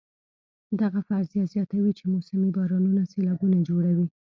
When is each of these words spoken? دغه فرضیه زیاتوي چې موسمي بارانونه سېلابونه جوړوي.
دغه 0.81 0.99
فرضیه 1.07 1.43
زیاتوي 1.53 1.91
چې 1.99 2.03
موسمي 2.13 2.49
بارانونه 2.57 3.01
سېلابونه 3.11 3.57
جوړوي. 3.67 4.07